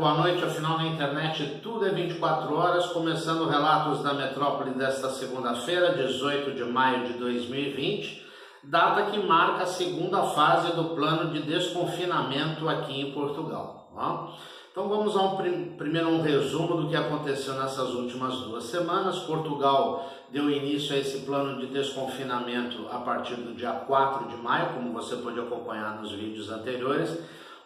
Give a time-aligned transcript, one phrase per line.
[0.00, 0.42] boa noite.
[0.42, 2.86] Afinal, na internet tudo é 24 horas.
[2.86, 8.26] Começando relatos da metrópole desta segunda-feira, 18 de maio de 2020,
[8.64, 13.92] data que marca a segunda fase do plano de desconfinamento aqui em Portugal.
[13.94, 14.28] Tá?
[14.72, 19.18] Então vamos a um prim primeiro um resumo do que aconteceu nessas últimas duas semanas.
[19.18, 24.72] Portugal deu início a esse plano de desconfinamento a partir do dia 4 de maio,
[24.72, 27.18] como você pode acompanhar nos vídeos anteriores,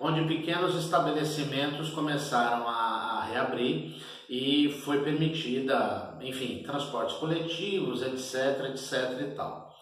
[0.05, 3.97] onde pequenos estabelecimentos começaram a, a reabrir
[4.29, 9.75] e foi permitida, enfim, transportes coletivos, etc, etc e tal.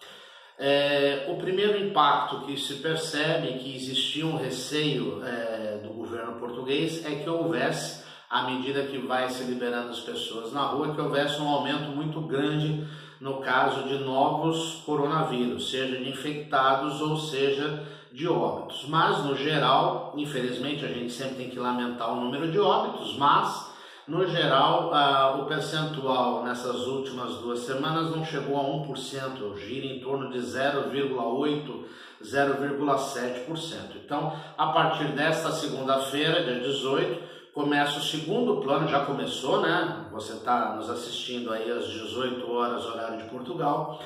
[0.57, 7.05] É, o primeiro impacto que se percebe que existia um receio é, do governo português
[7.05, 11.41] é que houvesse, à medida que vai se liberando as pessoas na rua, que houvesse
[11.41, 12.87] um aumento muito grande
[13.19, 18.85] no caso de novos coronavírus, seja de infectados ou seja de óbitos.
[18.87, 23.73] Mas, no geral, infelizmente, a gente sempre tem que lamentar o número de óbitos, mas
[24.07, 29.99] no geral, ah, o percentual nessas últimas duas semanas não chegou a 1%, gira em
[29.99, 31.85] torno de 0,8%,
[32.23, 33.95] 0,7%.
[34.05, 40.05] Então, a partir desta segunda-feira, dia 18, começa o segundo plano, já começou, né?
[40.11, 43.99] Você está nos assistindo aí às 18 horas, horário de Portugal.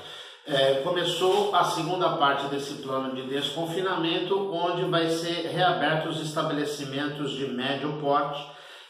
[0.49, 7.31] É, começou a segunda parte desse plano de desconfinamento, onde vai ser reabertos os estabelecimentos
[7.31, 8.41] de médio porte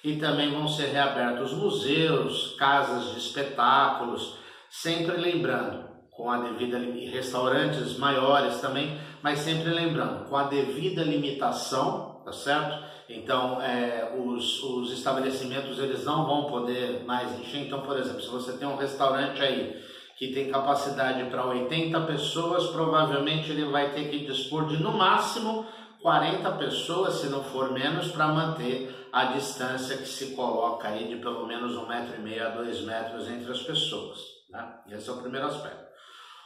[0.04, 4.38] e também vão ser reabertos museus, casas de espetáculos,
[4.70, 12.22] sempre lembrando, com a devida restaurantes maiores também, mas sempre lembrando, com a devida limitação,
[12.24, 12.86] tá certo?
[13.10, 17.62] Então, é, os, os estabelecimentos eles não vão poder mais encher.
[17.62, 22.68] Então, por exemplo, se você tem um restaurante aí que tem capacidade para 80 pessoas,
[22.68, 25.66] provavelmente ele vai ter que dispor de no máximo
[26.02, 31.18] 40 pessoas, se não for menos, para manter a distância que se coloca aí de
[31.18, 34.20] pelo menos um metro e meio a dois metros entre as pessoas.
[34.50, 34.68] Né?
[34.92, 35.86] Esse é o primeiro aspecto.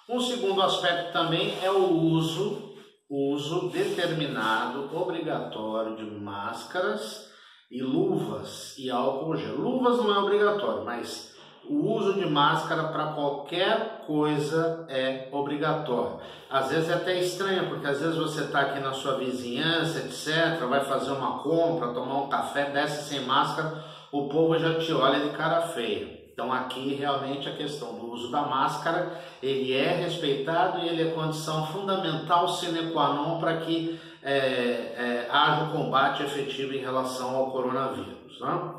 [0.09, 2.75] Um segundo aspecto também é o uso,
[3.09, 7.31] uso determinado, obrigatório de máscaras
[7.69, 9.55] e luvas e álcool gel.
[9.55, 11.31] Luvas não é obrigatório, mas
[11.71, 16.17] o uso de máscara para qualquer coisa é obrigatório.
[16.49, 20.65] Às vezes é até estranho, porque às vezes você está aqui na sua vizinhança, etc.,
[20.67, 25.21] vai fazer uma compra, tomar um café, desce sem máscara, o povo já te olha
[25.21, 26.19] de cara feia.
[26.33, 31.11] Então aqui realmente a questão do uso da máscara, ele é respeitado e ele é
[31.11, 37.33] condição fundamental sine qua non para que é, é, haja um combate efetivo em relação
[37.33, 38.41] ao coronavírus.
[38.41, 38.71] Né?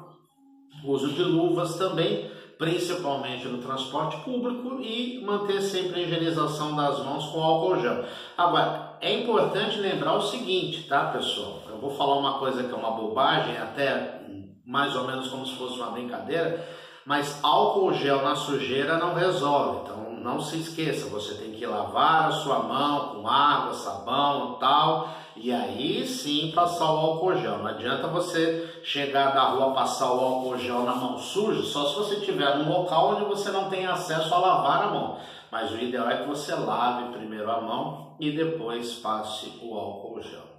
[0.85, 2.31] O uso de luvas também
[2.63, 8.05] principalmente no transporte público, e manter sempre a higienização das mãos com álcool gel.
[8.39, 11.59] Agora, é importante lembrar o seguinte, tá, pessoal?
[11.69, 14.21] Eu vou falar uma coisa que é uma bobagem, até
[14.65, 16.65] mais ou menos como se fosse uma brincadeira,
[17.05, 19.81] mas álcool gel na sujeira não resolve.
[19.83, 25.09] Então, não se esqueça, você tem que lavar a sua mão com água, sabão, tal
[25.37, 27.59] e aí sim passar o álcool gel.
[27.59, 31.97] Não adianta você chegar da rua passar o álcool gel na mão suja, só se
[31.97, 35.19] você estiver num local onde você não tem acesso a lavar a mão.
[35.51, 40.23] Mas o ideal é que você lave primeiro a mão e depois passe o álcool
[40.23, 40.53] gel.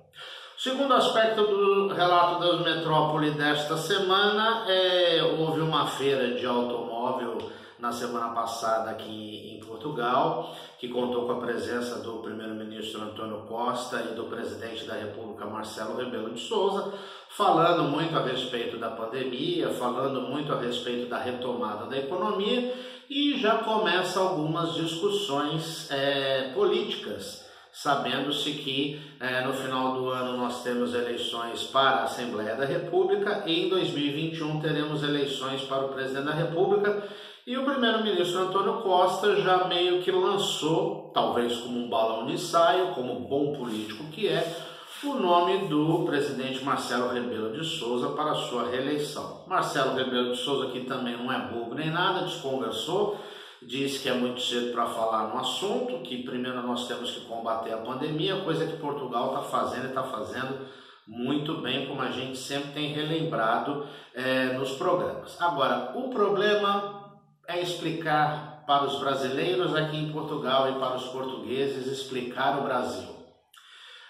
[0.57, 7.37] O segundo aspecto do relato das metrópole desta semana é houve uma feira de automóvel
[7.83, 14.07] na semana passada aqui em Portugal, que contou com a presença do primeiro-ministro Antônio Costa
[14.09, 16.93] e do presidente da República Marcelo Rebelo de Souza,
[17.27, 22.73] falando muito a respeito da pandemia, falando muito a respeito da retomada da economia
[23.09, 27.43] e já começa algumas discussões é, políticas
[27.75, 33.43] sabendo-se que é, no final do ano nós temos eleições para a Assembleia da República
[33.47, 37.01] e em 2021 teremos eleições para o Presidente da República
[37.45, 42.93] e o primeiro-ministro Antônio Costa já meio que lançou, talvez como um balão de ensaio,
[42.93, 44.63] como bom político que é,
[45.03, 49.43] o nome do presidente Marcelo Rebelo de Souza para sua reeleição.
[49.45, 53.19] Marcelo Rebelo de Souza, que também não é bobo nem nada, desconversou,
[53.61, 57.73] disse que é muito cedo para falar no assunto, que primeiro nós temos que combater
[57.73, 60.65] a pandemia, coisa que Portugal está fazendo e está fazendo
[61.05, 65.35] muito bem, como a gente sempre tem relembrado é, nos programas.
[65.41, 67.02] Agora, o problema
[67.47, 73.13] é explicar para os brasileiros aqui em Portugal e para os portugueses explicar o Brasil.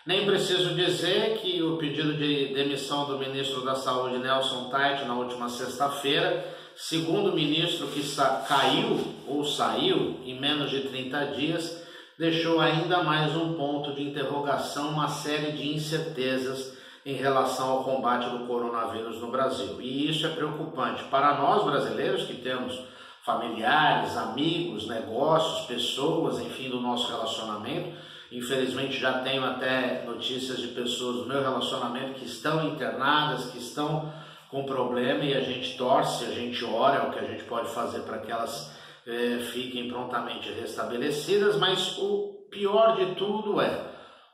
[0.06, 5.16] Nem preciso dizer que o pedido de demissão do ministro da Saúde, Nelson Tait, na
[5.16, 6.46] última sexta-feira,
[6.76, 8.04] segundo o ministro que
[8.48, 11.84] caiu ou saiu em menos de 30 dias,
[12.20, 18.30] deixou ainda mais um ponto de interrogação, uma série de incertezas em relação ao combate
[18.30, 19.82] do coronavírus no Brasil.
[19.82, 22.93] E isso é preocupante para nós brasileiros que temos
[23.26, 27.96] familiares, amigos, negócios, pessoas, enfim, do nosso relacionamento.
[28.32, 34.12] Infelizmente já tenho até notícias de pessoas do meu relacionamento que estão internadas, que estão
[34.50, 37.70] com problema e a gente torce, a gente ora, é o que a gente pode
[37.70, 38.76] fazer para que elas
[39.06, 43.92] é, fiquem prontamente restabelecidas, mas o pior de tudo é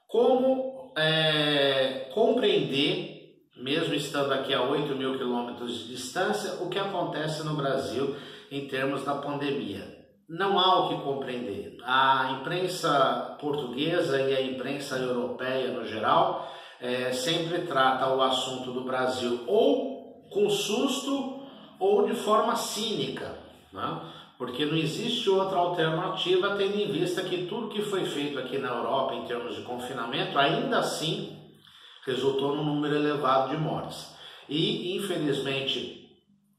[0.08, 3.19] como é, compreender,
[3.62, 8.16] mesmo estando aqui a 8 mil quilômetros de distância, o que acontece no Brasil
[8.52, 9.98] em termos da pandemia.
[10.28, 11.78] Não há o que compreender.
[11.84, 18.84] A imprensa portuguesa e a imprensa europeia no geral é, sempre trata o assunto do
[18.84, 21.42] Brasil ou com susto
[21.80, 23.38] ou de forma cínica.
[23.72, 24.02] Né?
[24.40, 28.70] porque não existe outra alternativa, tendo em vista que tudo que foi feito aqui na
[28.70, 31.38] Europa em termos de confinamento, ainda assim
[32.06, 34.10] resultou num número elevado de mortes.
[34.48, 36.10] E, infelizmente,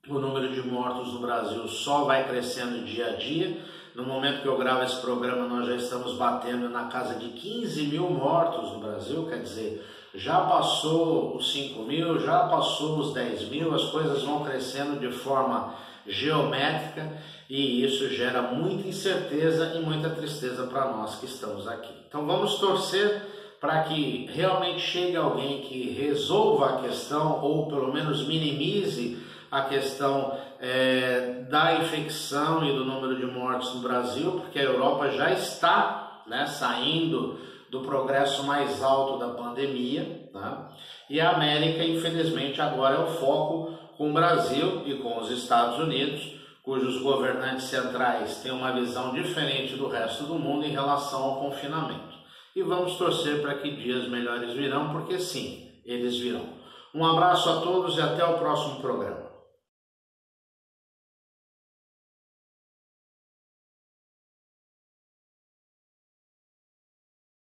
[0.08, 3.60] o número de mortos no Brasil só vai crescendo dia a dia.
[3.94, 7.82] No momento que eu gravo esse programa, nós já estamos batendo na casa de 15
[7.88, 9.84] mil mortos no Brasil, quer dizer,
[10.14, 15.12] já passou os 5 mil, já passou os 10 mil, as coisas vão crescendo de
[15.12, 15.74] forma
[16.06, 17.12] geométrica
[17.48, 21.92] e isso gera muita incerteza e muita tristeza para nós que estamos aqui.
[22.08, 23.22] Então vamos torcer
[23.60, 29.18] para que realmente chegue alguém que resolva a questão ou pelo menos minimize
[29.50, 35.10] a questão é, da infecção e do número de mortes no Brasil, porque a Europa
[35.10, 37.38] já está né, saindo
[37.70, 40.70] do progresso mais alto da pandemia, tá?
[41.08, 45.78] e a América, infelizmente, agora é o foco com o Brasil e com os Estados
[45.78, 51.40] Unidos, cujos governantes centrais têm uma visão diferente do resto do mundo em relação ao
[51.40, 52.09] confinamento.
[52.54, 56.44] E vamos torcer para que dias melhores virão, porque sim, eles virão.
[56.92, 59.29] Um abraço a todos e até o próximo programa.